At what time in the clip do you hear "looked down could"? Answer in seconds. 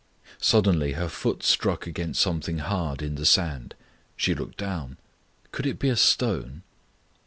4.33-5.67